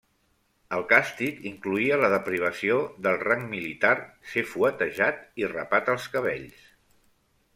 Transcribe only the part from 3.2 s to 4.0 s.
rang militar,